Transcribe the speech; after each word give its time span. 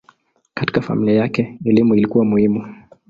Katika 0.53 0.81
familia 0.81 1.15
yake 1.15 1.59
elimu 1.65 1.95
ilikuwa 1.95 2.25
muhimu. 2.25 2.75